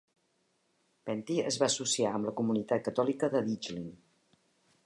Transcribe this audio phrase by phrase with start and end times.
[1.09, 3.89] Penty es va associar amb la comunitat catòlica de Ditchling.